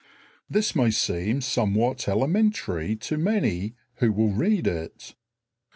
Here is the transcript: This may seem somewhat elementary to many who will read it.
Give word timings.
This 0.49 0.75
may 0.75 0.89
seem 0.89 1.41
somewhat 1.41 2.07
elementary 2.09 2.95
to 2.95 3.19
many 3.19 3.75
who 3.97 4.11
will 4.11 4.29
read 4.31 4.65
it. 4.65 5.13